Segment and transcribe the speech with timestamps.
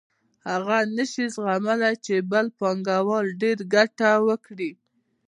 [0.49, 4.71] هغه نشي زغملای چې بل پانګوال ډېره ګټه وکړي